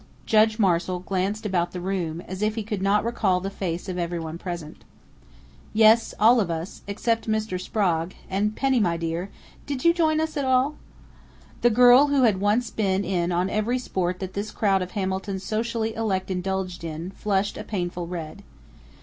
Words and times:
Judge 0.25 0.57
Marshall 0.57 0.97
glanced 1.01 1.45
about 1.45 1.73
the 1.73 1.79
room, 1.79 2.21
as 2.21 2.41
if 2.41 2.55
he 2.55 2.63
could 2.63 2.81
not 2.81 3.03
recall 3.03 3.39
the 3.39 3.51
face 3.51 3.87
of 3.87 3.99
everyone 3.99 4.39
present. 4.39 4.83
"Yes, 5.75 6.15
all 6.19 6.39
of 6.39 6.49
us 6.49 6.81
except 6.87 7.29
Mr. 7.29 7.61
Sprague 7.61 8.15
and 8.27 8.55
Penny, 8.55 8.79
my 8.79 8.97
dear, 8.97 9.29
did 9.67 9.85
you 9.85 9.93
join 9.93 10.19
us 10.19 10.35
at 10.37 10.43
all?" 10.43 10.73
The 11.61 11.69
girl 11.69 12.07
who 12.07 12.23
had 12.23 12.41
once 12.41 12.71
been 12.71 13.05
in 13.05 13.31
on 13.31 13.47
every 13.47 13.77
sport 13.77 14.17
that 14.17 14.33
this 14.33 14.49
crowd 14.49 14.81
of 14.81 14.93
Hamilton's 14.93 15.43
socially 15.43 15.93
elect 15.93 16.31
indulged 16.31 16.83
in, 16.83 17.11
flushed 17.11 17.55
a 17.55 17.63
painful 17.63 18.07
red. 18.07 18.41